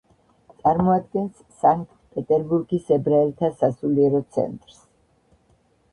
წარმოადგენს 0.61 1.43
სანქტ-პეტერბურგის 1.59 2.89
ებრაელთა 2.99 3.53
სასულიერო 3.61 4.27
ცენტრს. 4.39 4.85